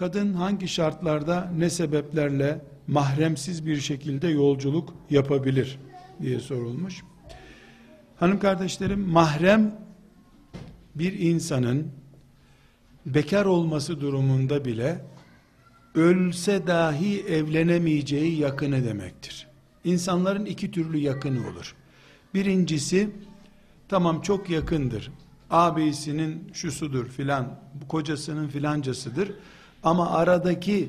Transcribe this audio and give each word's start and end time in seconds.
kadın 0.00 0.34
hangi 0.34 0.68
şartlarda 0.68 1.52
ne 1.56 1.70
sebeplerle 1.70 2.60
mahremsiz 2.86 3.66
bir 3.66 3.80
şekilde 3.80 4.28
yolculuk 4.28 4.94
yapabilir 5.10 5.78
diye 6.22 6.40
sorulmuş. 6.40 7.02
Hanım 8.16 8.38
kardeşlerim 8.38 9.00
mahrem 9.00 9.74
bir 10.94 11.18
insanın 11.18 11.88
bekar 13.06 13.44
olması 13.44 14.00
durumunda 14.00 14.64
bile 14.64 15.04
ölse 15.94 16.66
dahi 16.66 17.20
evlenemeyeceği 17.20 18.38
yakını 18.38 18.84
demektir. 18.84 19.46
İnsanların 19.84 20.44
iki 20.44 20.70
türlü 20.70 20.98
yakını 20.98 21.48
olur. 21.48 21.74
Birincisi 22.34 23.10
tamam 23.88 24.20
çok 24.20 24.50
yakındır. 24.50 25.10
Abisinin 25.50 26.50
şusudur 26.52 27.08
filan, 27.08 27.60
kocasının 27.88 28.48
filancasıdır. 28.48 29.32
Ama 29.82 30.10
aradaki 30.10 30.88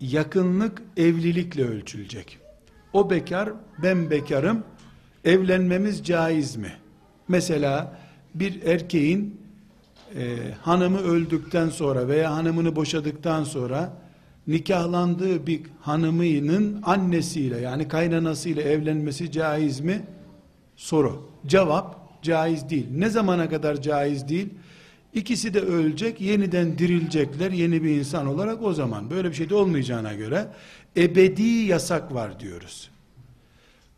yakınlık 0.00 0.82
evlilikle 0.96 1.64
ölçülecek. 1.64 2.38
O 2.92 3.10
bekar, 3.10 3.52
ben 3.82 4.10
bekarım. 4.10 4.62
Evlenmemiz 5.24 6.04
caiz 6.04 6.56
mi? 6.56 6.72
Mesela 7.28 7.98
bir 8.34 8.62
erkeğin 8.62 9.40
e, 10.16 10.36
hanımı 10.62 10.98
öldükten 10.98 11.68
sonra 11.68 12.08
veya 12.08 12.36
hanımını 12.36 12.76
boşadıktan 12.76 13.44
sonra 13.44 13.92
nikahlandığı 14.46 15.46
bir 15.46 15.60
hanımının 15.80 16.82
annesiyle 16.82 17.60
yani 17.60 17.88
kaynanasıyla 17.88 18.62
evlenmesi 18.62 19.32
caiz 19.32 19.80
mi? 19.80 20.02
Soru. 20.76 21.28
Cevap 21.46 22.22
caiz 22.22 22.70
değil. 22.70 22.86
Ne 22.90 23.08
zamana 23.10 23.48
kadar 23.48 23.82
caiz 23.82 24.28
değil? 24.28 24.48
İkisi 25.14 25.54
de 25.54 25.60
ölecek, 25.60 26.20
yeniden 26.20 26.78
dirilecekler 26.78 27.50
yeni 27.50 27.82
bir 27.82 27.90
insan 27.90 28.26
olarak 28.26 28.62
o 28.62 28.72
zaman. 28.72 29.10
Böyle 29.10 29.30
bir 29.30 29.34
şey 29.34 29.50
de 29.50 29.54
olmayacağına 29.54 30.14
göre 30.14 30.48
ebedi 30.96 31.42
yasak 31.42 32.14
var 32.14 32.40
diyoruz. 32.40 32.90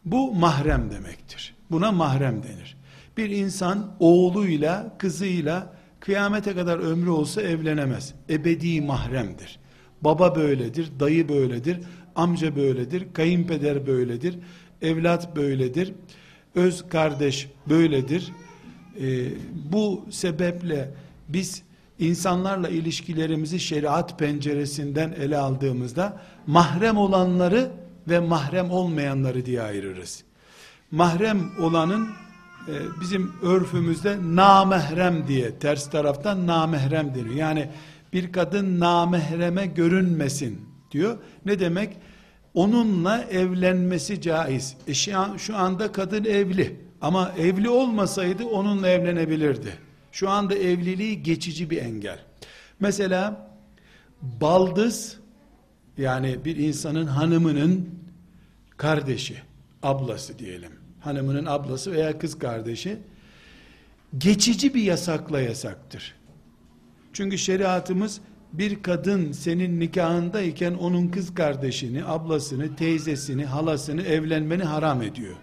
Bu 0.04 0.34
mahrem 0.34 0.90
demektir. 0.90 1.54
Buna 1.70 1.92
mahrem 1.92 2.42
denir. 2.42 2.76
Bir 3.16 3.30
insan 3.30 3.96
oğluyla, 4.00 4.96
kızıyla 4.98 5.74
kıyamete 6.00 6.54
kadar 6.54 6.78
ömrü 6.78 7.10
olsa 7.10 7.42
evlenemez. 7.42 8.14
Ebedi 8.30 8.80
mahremdir. 8.80 9.58
Baba 10.00 10.36
böyledir, 10.36 10.90
dayı 11.00 11.28
böyledir, 11.28 11.78
amca 12.14 12.56
böyledir, 12.56 13.06
kayınpeder 13.12 13.86
böyledir, 13.86 14.38
evlat 14.82 15.36
böyledir, 15.36 15.92
öz 16.54 16.88
kardeş 16.88 17.48
böyledir. 17.68 18.32
Ee, 19.00 19.28
bu 19.72 20.04
sebeple 20.10 20.90
biz 21.28 21.62
insanlarla 21.98 22.68
ilişkilerimizi 22.68 23.60
şeriat 23.60 24.18
penceresinden 24.18 25.12
ele 25.12 25.38
aldığımızda 25.38 26.20
mahrem 26.46 26.96
olanları 26.96 27.70
ve 28.08 28.18
mahrem 28.20 28.70
olmayanları 28.70 29.46
diye 29.46 29.62
ayırırız. 29.62 30.24
Mahrem 30.90 31.50
olanın 31.60 32.08
e, 32.68 32.72
bizim 33.00 33.32
örfümüzde 33.42 34.16
namahrem 34.34 35.28
diye 35.28 35.58
ters 35.58 35.90
taraftan 35.90 36.46
namahrem 36.46 37.14
deniyor. 37.14 37.34
Yani 37.34 37.70
bir 38.12 38.32
kadın 38.32 38.80
namahreme 38.80 39.66
görünmesin 39.66 40.60
diyor. 40.90 41.18
Ne 41.46 41.58
demek? 41.58 41.96
Onunla 42.54 43.22
evlenmesi 43.22 44.20
caiz. 44.20 44.76
E 44.86 44.94
şu 45.38 45.56
anda 45.56 45.92
kadın 45.92 46.24
evli 46.24 46.89
ama 47.00 47.32
evli 47.38 47.68
olmasaydı 47.68 48.44
onunla 48.44 48.88
evlenebilirdi. 48.88 49.72
Şu 50.12 50.30
anda 50.30 50.54
evliliği 50.54 51.22
geçici 51.22 51.70
bir 51.70 51.78
engel. 51.78 52.18
Mesela 52.80 53.50
baldız 54.22 55.16
yani 55.98 56.44
bir 56.44 56.56
insanın 56.56 57.06
hanımının 57.06 57.88
kardeşi, 58.76 59.42
ablası 59.82 60.38
diyelim. 60.38 60.72
Hanımının 61.00 61.46
ablası 61.46 61.92
veya 61.92 62.18
kız 62.18 62.38
kardeşi 62.38 62.98
geçici 64.18 64.74
bir 64.74 64.82
yasakla 64.82 65.40
yasaktır. 65.40 66.14
Çünkü 67.12 67.38
şeriatımız 67.38 68.20
bir 68.52 68.82
kadın 68.82 69.32
senin 69.32 69.80
nikahındayken 69.80 70.74
onun 70.74 71.08
kız 71.08 71.34
kardeşini, 71.34 72.04
ablasını, 72.04 72.76
teyzesini, 72.76 73.44
halasını 73.44 74.02
evlenmeni 74.02 74.64
haram 74.64 75.02
ediyor. 75.02 75.36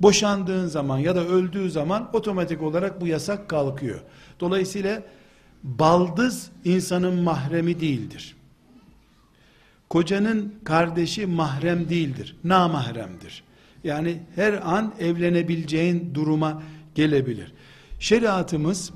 Boşandığın 0.00 0.66
zaman 0.66 0.98
ya 0.98 1.16
da 1.16 1.26
öldüğü 1.26 1.70
zaman 1.70 2.10
otomatik 2.12 2.62
olarak 2.62 3.00
bu 3.00 3.06
yasak 3.06 3.48
kalkıyor. 3.48 4.00
Dolayısıyla 4.40 5.02
baldız 5.62 6.50
insanın 6.64 7.22
mahremi 7.22 7.80
değildir. 7.80 8.36
Kocanın 9.88 10.54
kardeşi 10.64 11.26
mahrem 11.26 11.88
değildir. 11.88 12.36
Namahremdir. 12.44 13.42
Yani 13.84 14.22
her 14.34 14.52
an 14.52 14.94
evlenebileceğin 15.00 16.14
duruma 16.14 16.62
gelebilir. 16.94 17.52
Şeriatımız 17.98 18.92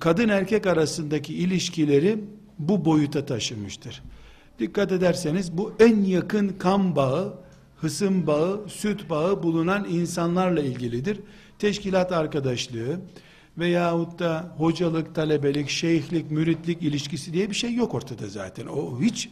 kadın 0.00 0.28
erkek 0.28 0.66
arasındaki 0.66 1.34
ilişkileri 1.34 2.24
bu 2.58 2.84
boyuta 2.84 3.26
taşımıştır. 3.26 4.02
Dikkat 4.58 4.92
ederseniz 4.92 5.58
bu 5.58 5.72
en 5.80 6.04
yakın 6.04 6.48
kan 6.48 6.96
bağı, 6.96 7.34
hısım 7.80 8.26
bağı, 8.26 8.68
süt 8.68 9.10
bağı 9.10 9.42
bulunan 9.42 9.86
insanlarla 9.90 10.60
ilgilidir. 10.60 11.20
Teşkilat 11.58 12.12
arkadaşlığı 12.12 13.00
veyahut 13.58 14.18
da 14.18 14.54
hocalık, 14.56 15.14
talebelik, 15.14 15.68
şeyhlik, 15.68 16.30
müritlik 16.30 16.82
ilişkisi 16.82 17.32
diye 17.32 17.50
bir 17.50 17.54
şey 17.54 17.74
yok 17.74 17.94
ortada 17.94 18.28
zaten. 18.28 18.66
O 18.66 19.00
hiç 19.00 19.28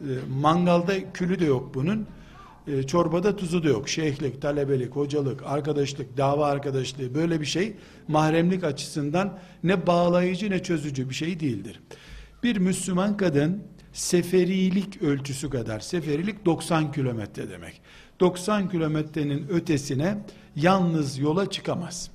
e, 0.00 0.10
mangalda 0.40 1.12
külü 1.12 1.38
de 1.38 1.44
yok 1.44 1.74
bunun. 1.74 2.06
E, 2.66 2.82
çorbada 2.82 3.36
tuzu 3.36 3.64
da 3.64 3.68
yok. 3.68 3.88
Şeyhlik, 3.88 4.42
talebelik, 4.42 4.96
hocalık, 4.96 5.42
arkadaşlık, 5.44 6.16
dava 6.16 6.46
arkadaşlığı 6.46 7.14
böyle 7.14 7.40
bir 7.40 7.46
şey 7.46 7.76
mahremlik 8.08 8.64
açısından 8.64 9.38
ne 9.64 9.86
bağlayıcı 9.86 10.50
ne 10.50 10.62
çözücü 10.62 11.08
bir 11.08 11.14
şey 11.14 11.40
değildir. 11.40 11.80
Bir 12.42 12.56
Müslüman 12.56 13.16
kadın 13.16 13.62
seferilik 13.94 15.02
ölçüsü 15.02 15.50
kadar, 15.50 15.80
seferilik 15.80 16.46
90 16.46 16.92
kilometre 16.92 17.50
demek. 17.50 17.80
90 18.20 18.70
kilometrenin 18.70 19.48
ötesine 19.48 20.18
yalnız 20.56 21.18
yola 21.18 21.50
çıkamaz. 21.50 22.10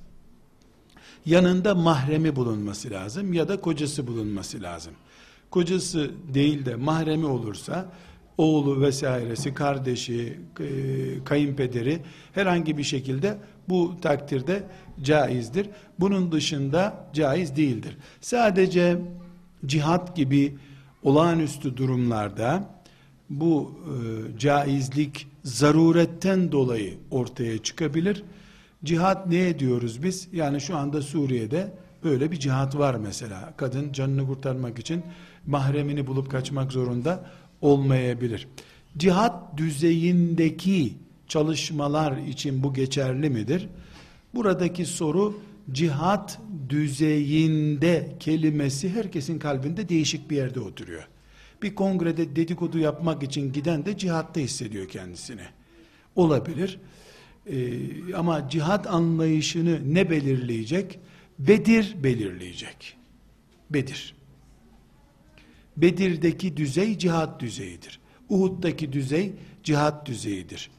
Yanında 1.26 1.74
mahremi 1.74 2.36
bulunması 2.36 2.90
lazım 2.90 3.32
ya 3.32 3.48
da 3.48 3.60
kocası 3.60 4.06
bulunması 4.06 4.62
lazım. 4.62 4.92
Kocası 5.50 6.10
değil 6.34 6.66
de 6.66 6.76
mahremi 6.76 7.26
olursa 7.26 7.92
oğlu 8.38 8.80
vesairesi, 8.80 9.54
kardeşi, 9.54 10.40
e, 10.60 10.64
kayınpederi 11.24 11.98
herhangi 12.32 12.78
bir 12.78 12.82
şekilde 12.82 13.38
bu 13.68 13.94
takdirde 14.02 14.62
caizdir. 15.02 15.66
Bunun 16.00 16.32
dışında 16.32 17.06
caiz 17.12 17.56
değildir. 17.56 17.96
Sadece 18.20 18.98
cihat 19.66 20.16
gibi 20.16 20.56
olağanüstü 21.02 21.76
durumlarda 21.76 22.64
bu 23.30 23.72
e, 23.86 24.38
caizlik 24.38 25.26
zaruretten 25.44 26.52
dolayı 26.52 26.94
ortaya 27.10 27.58
çıkabilir. 27.58 28.22
Cihat 28.84 29.26
ne 29.26 29.58
diyoruz 29.58 30.02
biz? 30.02 30.28
Yani 30.32 30.60
şu 30.60 30.76
anda 30.76 31.02
Suriye'de 31.02 31.72
böyle 32.04 32.30
bir 32.30 32.36
cihat 32.36 32.78
var 32.78 32.94
mesela. 32.94 33.54
Kadın 33.56 33.92
canını 33.92 34.26
kurtarmak 34.26 34.78
için 34.78 35.02
mahremini 35.46 36.06
bulup 36.06 36.30
kaçmak 36.30 36.72
zorunda 36.72 37.24
olmayabilir. 37.60 38.48
Cihat 38.98 39.56
düzeyindeki 39.56 40.94
çalışmalar 41.28 42.16
için 42.16 42.62
bu 42.62 42.74
geçerli 42.74 43.30
midir? 43.30 43.68
Buradaki 44.34 44.86
soru 44.86 45.40
cihat 45.72 46.40
düzeyinde 46.68 48.16
kelimesi 48.20 48.90
herkesin 48.90 49.38
kalbinde 49.38 49.88
değişik 49.88 50.30
bir 50.30 50.36
yerde 50.36 50.60
oturuyor. 50.60 51.08
Bir 51.62 51.74
kongrede 51.74 52.36
dedikodu 52.36 52.78
yapmak 52.78 53.22
için 53.22 53.52
giden 53.52 53.86
de 53.86 53.98
cihatta 53.98 54.40
hissediyor 54.40 54.88
kendisini. 54.88 55.44
Olabilir. 56.16 56.78
Ee, 57.46 58.14
ama 58.14 58.48
cihat 58.48 58.86
anlayışını 58.86 59.94
ne 59.94 60.10
belirleyecek? 60.10 60.98
Bedir 61.38 61.96
belirleyecek. 62.02 62.96
Bedir. 63.70 64.14
Bedir'deki 65.76 66.56
düzey 66.56 66.98
cihat 66.98 67.40
düzeyidir. 67.40 68.00
Uhud'daki 68.28 68.92
düzey 68.92 69.32
cihat 69.64 70.06
düzeyidir. 70.06 70.70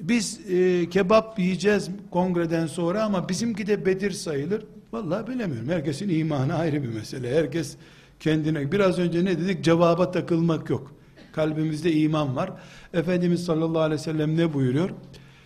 Biz 0.00 0.40
e, 0.50 0.88
kebap 0.88 1.38
yiyeceğiz 1.38 1.90
kongreden 2.10 2.66
sonra 2.66 3.04
ama 3.04 3.28
bizimki 3.28 3.66
de 3.66 3.86
Bedir 3.86 4.10
sayılır. 4.10 4.64
Vallahi 4.92 5.26
bilemiyorum. 5.26 5.68
Herkesin 5.68 6.08
imanı 6.08 6.54
ayrı 6.54 6.82
bir 6.82 6.88
mesele. 6.88 7.36
Herkes 7.36 7.76
kendine 8.20 8.72
biraz 8.72 8.98
önce 8.98 9.24
ne 9.24 9.38
dedik? 9.38 9.64
Cevaba 9.64 10.10
takılmak 10.10 10.70
yok. 10.70 10.92
Kalbimizde 11.32 11.92
iman 11.92 12.36
var. 12.36 12.52
Efendimiz 12.94 13.44
sallallahu 13.44 13.82
aleyhi 13.82 14.00
ve 14.00 14.04
sellem 14.04 14.36
ne 14.36 14.54
buyuruyor? 14.54 14.90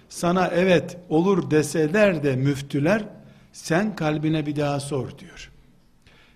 Sana 0.08 0.46
evet 0.46 0.98
olur 1.08 1.50
deseler 1.50 2.22
de 2.22 2.36
müftüler 2.36 3.04
sen 3.52 3.96
kalbine 3.96 4.46
bir 4.46 4.56
daha 4.56 4.80
sor 4.80 5.18
diyor. 5.18 5.50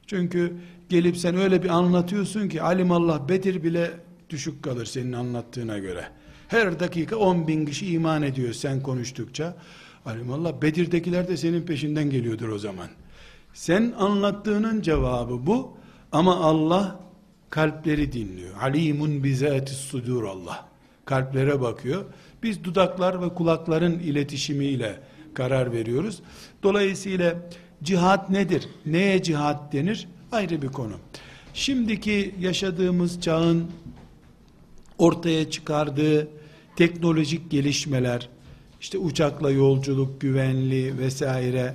Çünkü 0.06 0.56
gelip 0.88 1.16
sen 1.16 1.36
öyle 1.36 1.62
bir 1.62 1.68
anlatıyorsun 1.68 2.48
ki 2.48 2.62
alimallah 2.62 3.28
Bedir 3.28 3.62
bile 3.62 3.90
düşük 4.30 4.62
kalır 4.62 4.86
senin 4.86 5.12
anlattığına 5.12 5.78
göre. 5.78 6.04
Her 6.48 6.80
dakika 6.80 7.16
10 7.16 7.48
bin 7.48 7.66
kişi 7.66 7.92
iman 7.92 8.22
ediyor 8.22 8.52
sen 8.52 8.82
konuştukça. 8.82 9.56
Alimallah 10.06 10.62
Bedir'dekiler 10.62 11.28
de 11.28 11.36
senin 11.36 11.62
peşinden 11.62 12.10
geliyordur 12.10 12.48
o 12.48 12.58
zaman. 12.58 12.88
Sen 13.54 13.94
anlattığının 13.98 14.82
cevabı 14.82 15.46
bu 15.46 15.76
ama 16.12 16.36
Allah 16.36 17.00
kalpleri 17.50 18.12
dinliyor. 18.12 18.54
Alimun 18.62 19.24
bizatis 19.24 19.76
sudur 19.76 20.24
Allah. 20.24 20.68
Kalplere 21.04 21.60
bakıyor. 21.60 22.04
Biz 22.42 22.64
dudaklar 22.64 23.22
ve 23.22 23.28
kulakların 23.28 23.98
iletişimiyle 23.98 25.00
karar 25.34 25.72
veriyoruz. 25.72 26.22
Dolayısıyla 26.62 27.34
cihat 27.82 28.30
nedir? 28.30 28.68
Neye 28.86 29.22
cihat 29.22 29.72
denir? 29.72 30.08
Ayrı 30.32 30.62
bir 30.62 30.68
konu. 30.68 30.94
Şimdiki 31.54 32.34
yaşadığımız 32.40 33.20
çağın 33.20 33.66
ortaya 34.98 35.50
çıkardığı 35.50 36.28
teknolojik 36.76 37.50
gelişmeler, 37.50 38.28
işte 38.80 38.98
uçakla 38.98 39.50
yolculuk, 39.50 40.20
güvenli 40.20 40.98
vesaire 40.98 41.74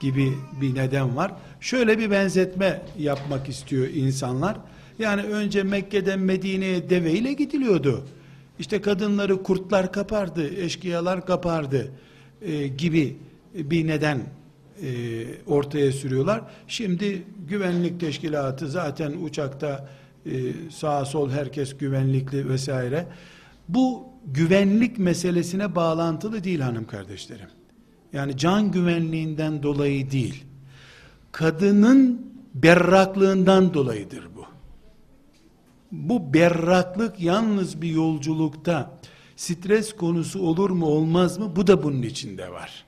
gibi 0.00 0.32
bir 0.60 0.74
neden 0.74 1.16
var. 1.16 1.32
Şöyle 1.60 1.98
bir 1.98 2.10
benzetme 2.10 2.82
yapmak 2.98 3.48
istiyor 3.48 3.88
insanlar. 3.88 4.56
Yani 4.98 5.22
önce 5.22 5.62
Mekke'den 5.62 6.20
Medine'ye 6.20 6.90
deveyle 6.90 7.32
gidiliyordu. 7.32 8.04
İşte 8.58 8.80
kadınları 8.80 9.42
kurtlar 9.42 9.92
kapardı, 9.92 10.54
eşkıyalar 10.54 11.26
kapardı 11.26 11.90
e, 12.42 12.66
gibi 12.68 13.16
bir 13.54 13.86
neden 13.86 14.20
e, 14.82 14.90
ortaya 15.46 15.92
sürüyorlar. 15.92 16.40
Şimdi 16.68 17.22
güvenlik 17.48 18.00
teşkilatı 18.00 18.68
zaten 18.68 19.12
uçakta 19.22 19.88
e, 20.26 20.30
sağa 20.70 21.04
sol 21.04 21.30
herkes 21.30 21.78
güvenlikli 21.78 22.48
vesaire. 22.48 23.06
Bu 23.74 24.08
güvenlik 24.26 24.98
meselesine 24.98 25.74
bağlantılı 25.74 26.44
değil 26.44 26.60
hanım 26.60 26.86
kardeşlerim. 26.86 27.48
Yani 28.12 28.36
can 28.36 28.70
güvenliğinden 28.70 29.62
dolayı 29.62 30.10
değil. 30.10 30.44
Kadının 31.32 32.32
berraklığından 32.54 33.74
dolayıdır 33.74 34.28
bu. 34.36 34.44
Bu 35.92 36.34
berraklık 36.34 37.20
yalnız 37.20 37.82
bir 37.82 37.90
yolculukta 37.90 38.98
stres 39.36 39.96
konusu 39.96 40.40
olur 40.42 40.70
mu 40.70 40.86
olmaz 40.86 41.38
mı? 41.38 41.56
Bu 41.56 41.66
da 41.66 41.82
bunun 41.82 42.02
içinde 42.02 42.52
var. 42.52 42.84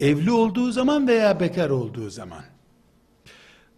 Evli 0.00 0.30
olduğu 0.30 0.72
zaman 0.72 1.08
veya 1.08 1.40
bekar 1.40 1.70
olduğu 1.70 2.10
zaman. 2.10 2.44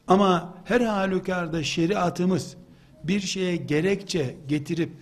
Ama 0.06 0.54
her 0.64 0.80
halükarda 0.80 1.62
şeriatımız 1.62 2.56
bir 3.04 3.20
şeye 3.20 3.56
gerekçe 3.56 4.36
getirip 4.48 4.92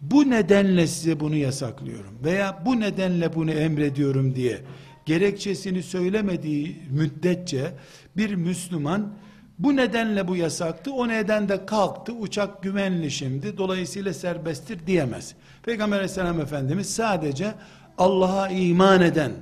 bu 0.00 0.30
nedenle 0.30 0.86
size 0.86 1.20
bunu 1.20 1.36
yasaklıyorum 1.36 2.18
veya 2.24 2.62
bu 2.66 2.80
nedenle 2.80 3.34
bunu 3.34 3.50
emrediyorum 3.50 4.34
diye 4.34 4.60
gerekçesini 5.06 5.82
söylemediği 5.82 6.82
müddetçe 6.90 7.72
bir 8.16 8.34
Müslüman 8.34 9.14
bu 9.58 9.76
nedenle 9.76 10.28
bu 10.28 10.36
yasaktı, 10.36 10.92
o 10.92 11.08
neden 11.08 11.48
de 11.48 11.66
kalktı, 11.66 12.12
uçak 12.12 12.62
güvenli 12.62 13.10
şimdi, 13.10 13.58
dolayısıyla 13.58 14.14
serbesttir 14.14 14.86
diyemez. 14.86 15.34
Peygamber 15.62 15.96
aleyhisselam 15.96 16.40
Efendimiz 16.40 16.94
sadece 16.94 17.54
Allah'a 17.98 18.48
iman 18.48 19.02
eden, 19.02 19.32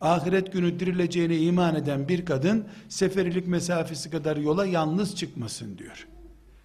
ahiret 0.00 0.52
günü 0.52 0.80
dirileceğine 0.80 1.36
iman 1.36 1.74
eden 1.74 2.08
bir 2.08 2.24
kadın, 2.24 2.64
seferilik 2.88 3.46
mesafesi 3.46 4.10
kadar 4.10 4.36
yola 4.36 4.66
yalnız 4.66 5.16
çıkmasın 5.16 5.78
diyor. 5.78 6.06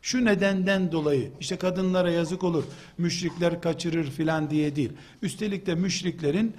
Şu 0.05 0.25
nedenden 0.25 0.91
dolayı, 0.91 1.31
işte 1.39 1.57
kadınlara 1.57 2.11
yazık 2.11 2.43
olur, 2.43 2.63
müşrikler 2.97 3.61
kaçırır 3.61 4.11
filan 4.11 4.49
diye 4.49 4.75
değil. 4.75 4.91
Üstelik 5.21 5.65
de 5.65 5.75
müşriklerin, 5.75 6.55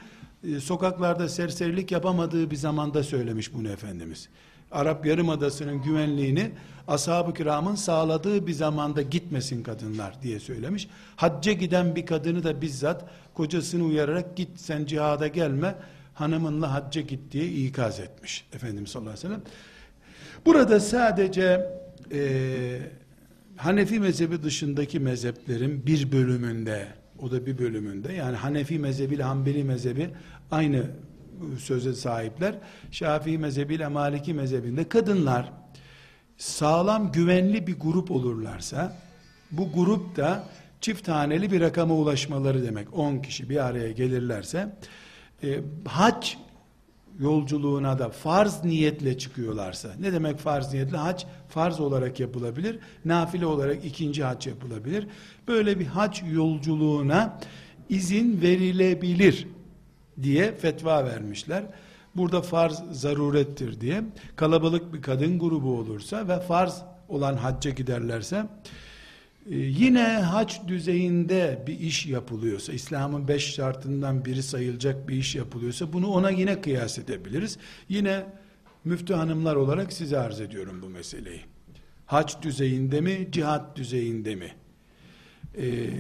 e, 0.49 0.61
sokaklarda 0.61 1.29
serserilik 1.29 1.93
yapamadığı 1.93 2.51
bir 2.51 2.57
zamanda 2.57 3.03
söylemiş 3.03 3.55
bunu 3.55 3.69
Efendimiz. 3.69 4.29
Arap 4.73 5.07
Yarımadası'nın 5.07 5.83
güvenliğini 5.83 6.51
ashab-ı 6.89 7.35
kiramın 7.35 7.75
sağladığı 7.75 8.47
bir 8.47 8.53
zamanda 8.53 9.03
gitmesin 9.03 9.63
kadınlar 9.63 10.23
diye 10.23 10.41
söylemiş. 10.41 10.89
Hacca 11.17 11.53
giden 11.53 11.97
bir 11.97 12.07
kadını 12.07 12.45
da 12.45 12.63
bizzat 12.63 13.05
kocasını 13.35 13.85
uyararak 13.85 14.37
git 14.37 14.61
sen 14.61 14.85
cihada 14.87 15.27
gelme 15.27 15.75
hanımınla 16.15 16.75
hacca 16.75 17.01
git 17.01 17.33
diye 17.33 17.47
ikaz 17.47 18.01
etmiş 18.01 18.47
Efendimiz 18.53 18.91
sallallahu 18.91 19.11
aleyhi 19.11 19.29
ve 19.29 19.29
sellem. 19.29 19.43
Burada 20.47 20.81
sadece 20.81 21.71
e, 22.13 22.81
Hanefi 23.57 24.01
mezhebi 24.01 24.43
dışındaki 24.43 25.01
mezheplerin 25.01 25.87
bir 25.87 26.13
bölümünde 26.13 26.89
o 27.19 27.31
da 27.31 27.47
bir 27.47 27.59
bölümünde 27.59 28.13
yani 28.13 28.37
Hanefi 28.37 28.79
mezhebi 28.79 29.15
ile 29.15 29.23
Hanbeli 29.23 29.65
mezhebi 29.65 30.11
aynı 30.51 30.87
söze 31.59 31.95
sahipler. 31.95 32.55
Şafii 32.91 33.39
mezhebiyle 33.39 33.89
Maliki 33.89 34.35
mezhebinde 34.35 34.89
kadınlar 34.89 35.53
sağlam 36.37 37.13
güvenli 37.13 37.67
bir 37.67 37.79
grup 37.79 38.11
olurlarsa 38.11 38.97
bu 39.51 39.73
grup 39.73 40.17
da 40.17 40.45
çift 40.81 41.09
haneli 41.09 41.53
bir 41.53 41.61
rakama 41.61 41.95
ulaşmaları 41.95 42.65
demek. 42.65 42.99
10 42.99 43.19
kişi 43.19 43.51
bir 43.51 43.67
araya 43.67 43.93
gelirlerse 43.93 44.77
e, 45.43 45.61
hac 45.85 46.35
yolculuğuna 47.21 47.99
da 47.99 48.09
farz 48.09 48.65
niyetle 48.65 49.19
çıkıyorlarsa. 49.19 49.89
Ne 50.01 50.13
demek 50.13 50.39
farz 50.39 50.73
niyetle? 50.73 50.97
Hac 50.97 51.25
farz 51.49 51.81
olarak 51.81 52.21
yapılabilir 52.21 52.79
nafile 53.05 53.47
olarak 53.47 53.85
ikinci 53.85 54.25
hac 54.25 54.47
yapılabilir. 54.47 55.07
Böyle 55.49 55.79
bir 55.81 55.87
hac 55.87 56.23
yolculuğuna 56.33 57.39
izin 57.89 58.43
verilebilir 58.43 59.49
diye 60.23 60.55
fetva 60.55 61.05
vermişler. 61.05 61.65
Burada 62.15 62.43
farz 62.43 62.83
zarurettir 62.93 63.81
diye. 63.81 64.05
Kalabalık 64.37 64.95
bir 64.95 65.03
kadın 65.03 65.39
grubu 65.39 65.79
olursa 65.79 66.29
ve 66.29 66.41
farz 66.41 66.83
olan 67.09 67.37
hacca 67.37 67.71
giderlerse 67.71 68.47
yine 69.51 70.03
hac 70.03 70.55
düzeyinde 70.69 71.65
bir 71.67 71.81
iş 71.81 72.07
yapılıyorsa 72.07 72.73
İslam'ın 72.73 73.29
beş 73.29 73.55
şartından 73.55 74.25
biri 74.25 74.43
sayılacak 74.43 75.09
bir 75.09 75.17
iş 75.17 75.35
yapılıyorsa 75.35 75.93
bunu 75.93 76.09
ona 76.09 76.31
yine 76.31 76.61
kıyas 76.61 76.99
edebiliriz. 76.99 77.59
Yine 77.89 78.27
müftü 78.85 79.15
hanımlar 79.15 79.57
olarak 79.57 79.93
size 79.93 80.19
arz 80.19 80.41
ediyorum 80.41 80.83
bu 80.83 80.89
meseleyi. 80.89 81.41
Hac 82.07 82.43
düzeyinde 82.43 83.01
mi, 83.01 83.29
cihat 83.33 83.77
düzeyinde 83.77 84.35
mi? 84.35 84.51
Ee, 85.59 85.91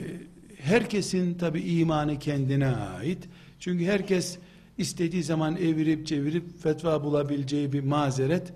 herkesin 0.58 1.34
tabi 1.34 1.60
imanı 1.60 2.18
kendine 2.18 2.66
ait. 2.66 3.28
Çünkü 3.60 3.84
herkes 3.84 4.38
istediği 4.78 5.22
zaman 5.22 5.56
evirip 5.56 6.06
çevirip 6.06 6.62
fetva 6.62 7.04
bulabileceği 7.04 7.72
bir 7.72 7.80
mazeret 7.80 8.52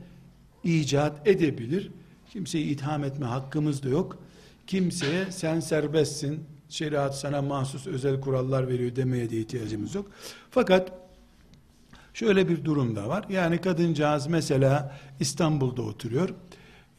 icat 0.64 1.28
edebilir. 1.28 1.90
Kimseyi 2.32 2.64
itham 2.64 3.04
etme 3.04 3.26
hakkımız 3.26 3.82
da 3.82 3.88
yok. 3.88 4.18
Kimseye 4.66 5.32
sen 5.32 5.60
serbestsin, 5.60 6.44
şeriat 6.68 7.18
sana 7.18 7.42
mahsus 7.42 7.86
özel 7.86 8.20
kurallar 8.20 8.68
veriyor 8.68 8.96
demeye 8.96 9.30
de 9.30 9.36
ihtiyacımız 9.36 9.94
yok. 9.94 10.10
Fakat 10.50 10.92
şöyle 12.14 12.48
bir 12.48 12.64
durum 12.64 12.96
da 12.96 13.08
var. 13.08 13.24
Yani 13.28 13.60
kadıncağız 13.60 14.26
mesela 14.26 14.98
İstanbul'da 15.20 15.82
oturuyor. 15.82 16.28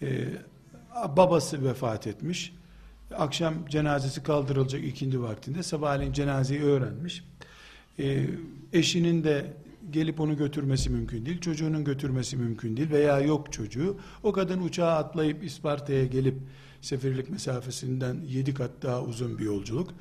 Ee, 0.02 0.28
babası 1.18 1.66
vefat 1.66 2.08
etmiş. 2.08 2.54
Akşam 3.18 3.54
cenazesi 3.70 4.24
kaldırılacak 4.24 4.84
ikindi 4.84 5.22
vaktinde. 5.22 5.64
Sabahleyin 5.64 6.14
cenazeyi 6.14 6.62
öğrenmiş 6.62 7.24
e, 8.00 8.26
eşinin 8.74 9.24
de 9.24 9.54
gelip 9.92 10.20
onu 10.20 10.38
götürmesi 10.38 10.90
mümkün 10.90 11.26
değil, 11.26 11.42
çocuğunun 11.42 11.84
götürmesi 11.84 12.38
mümkün 12.38 12.78
değil 12.78 12.90
veya 12.92 13.20
yok 13.20 13.54
çocuğu. 13.54 13.98
O 14.24 14.32
kadın 14.32 14.62
uçağa 14.62 14.92
atlayıp 14.92 15.44
İsparta'ya 15.44 16.06
gelip 16.06 16.36
seferlik 16.82 17.30
mesafesinden 17.30 18.22
yedi 18.28 18.54
kat 18.54 18.72
daha 18.82 19.04
uzun 19.04 19.38
bir 19.38 19.44
yolculuk. 19.44 19.94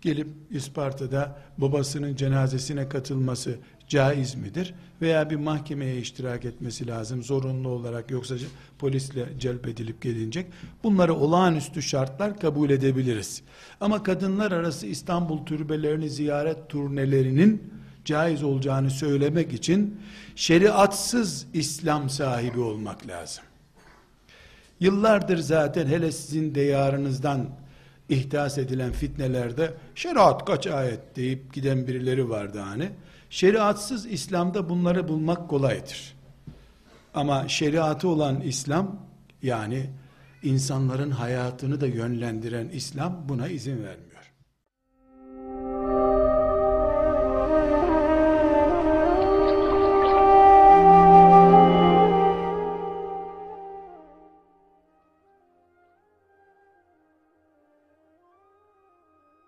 Gelip 0.00 0.28
İsparta'da 0.50 1.38
babasının 1.58 2.16
cenazesine 2.16 2.88
katılması 2.88 3.58
caiz 3.88 4.34
midir? 4.34 4.74
Veya 5.02 5.30
bir 5.30 5.36
mahkemeye 5.36 5.98
iştirak 5.98 6.44
etmesi 6.44 6.86
lazım 6.86 7.22
zorunlu 7.22 7.68
olarak 7.68 8.10
yoksa 8.10 8.34
polisle 8.78 9.28
celp 9.38 9.68
edilip 9.68 10.02
gelinecek. 10.02 10.46
Bunları 10.82 11.14
olağanüstü 11.14 11.82
şartlar 11.82 12.40
kabul 12.40 12.70
edebiliriz. 12.70 13.42
Ama 13.80 14.02
kadınlar 14.02 14.52
arası 14.52 14.86
İstanbul 14.86 15.46
türbelerini 15.46 16.10
ziyaret 16.10 16.68
turnelerinin 16.68 17.62
caiz 18.08 18.42
olacağını 18.42 18.90
söylemek 18.90 19.52
için 19.52 20.00
şeriatsız 20.36 21.46
İslam 21.54 22.10
sahibi 22.10 22.60
olmak 22.60 23.06
lazım. 23.06 23.44
Yıllardır 24.80 25.38
zaten 25.38 25.86
hele 25.86 26.12
sizin 26.12 26.54
diyarınızdan 26.54 27.48
ihdas 28.08 28.58
edilen 28.58 28.92
fitnelerde 28.92 29.74
şeriat 29.94 30.44
kaç 30.44 30.66
ayet 30.66 31.16
deyip 31.16 31.54
giden 31.54 31.86
birileri 31.86 32.28
vardı 32.28 32.58
hani. 32.58 32.90
Şeriatsız 33.30 34.06
İslam'da 34.06 34.68
bunları 34.68 35.08
bulmak 35.08 35.48
kolaydır. 35.48 36.14
Ama 37.14 37.48
şeriatı 37.48 38.08
olan 38.08 38.40
İslam 38.40 38.96
yani 39.42 39.90
insanların 40.42 41.10
hayatını 41.10 41.80
da 41.80 41.86
yönlendiren 41.86 42.68
İslam 42.68 43.28
buna 43.28 43.48
izin 43.48 43.76
vermiyor. 43.84 44.07